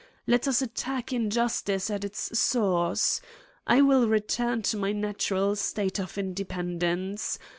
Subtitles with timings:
[0.25, 3.19] Let us attack injustice at its source.
[3.19, 3.21] ^
[3.67, 7.37] I will return to my natural state of independence.